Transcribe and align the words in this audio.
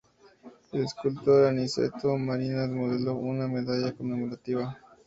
El 0.71 0.85
escultor 0.85 1.45
Aniceto 1.45 2.17
Marinas 2.17 2.71
modeló 2.71 3.13
una 3.17 3.47
medalla 3.47 3.93
conmemorativa. 3.95 4.75